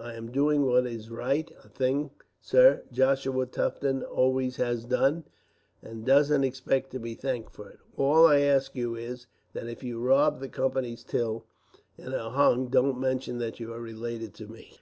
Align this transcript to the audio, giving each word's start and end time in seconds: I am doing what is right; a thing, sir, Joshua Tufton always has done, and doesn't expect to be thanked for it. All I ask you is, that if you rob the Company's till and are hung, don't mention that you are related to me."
I 0.00 0.14
am 0.14 0.30
doing 0.30 0.64
what 0.64 0.86
is 0.86 1.10
right; 1.10 1.50
a 1.64 1.68
thing, 1.68 2.12
sir, 2.40 2.82
Joshua 2.90 3.44
Tufton 3.44 4.02
always 4.02 4.56
has 4.56 4.86
done, 4.86 5.24
and 5.82 6.06
doesn't 6.06 6.44
expect 6.44 6.92
to 6.92 6.98
be 6.98 7.12
thanked 7.14 7.52
for 7.52 7.68
it. 7.68 7.78
All 7.98 8.24
I 8.26 8.40
ask 8.40 8.74
you 8.74 8.94
is, 8.94 9.26
that 9.52 9.68
if 9.68 9.82
you 9.84 10.00
rob 10.00 10.40
the 10.40 10.48
Company's 10.48 11.04
till 11.04 11.44
and 11.98 12.14
are 12.14 12.30
hung, 12.30 12.68
don't 12.68 12.98
mention 12.98 13.36
that 13.40 13.60
you 13.60 13.70
are 13.74 13.82
related 13.82 14.32
to 14.36 14.46
me." 14.46 14.70